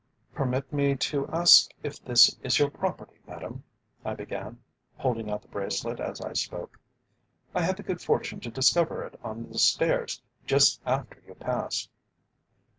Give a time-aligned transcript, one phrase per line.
[0.33, 3.63] "Permit me to ask if this is your property, madam?"
[4.03, 4.59] I began,
[4.97, 6.79] holding out the bracelet as I spoke.
[7.53, 11.91] "I had the good fortune to discover it on the stairs just after you passed."